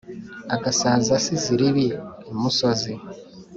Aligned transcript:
agasaza 0.55 1.11
asize 1.19 1.47
iribi 1.55 1.87
imusozi. 2.31 2.91